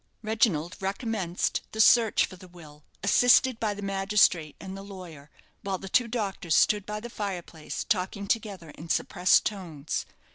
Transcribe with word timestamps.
Reginald 0.23 0.77
recommenced 0.79 1.61
the 1.73 1.79
search 1.79 2.25
for 2.25 2.35
the 2.35 2.47
will, 2.47 2.83
assisted 3.03 3.59
by 3.59 3.75
the 3.75 3.83
magistrate 3.83 4.55
and 4.59 4.75
the 4.75 4.81
lawyer, 4.81 5.29
while 5.61 5.77
the 5.77 5.87
two 5.89 6.07
doctors 6.07 6.55
stood 6.55 6.87
by 6.87 6.99
the 6.99 7.07
fire 7.07 7.43
place, 7.43 7.83
talking 7.83 8.25
together 8.27 8.71
in 8.71 8.89
suppressed 8.89 9.45
tones. 9.45 10.07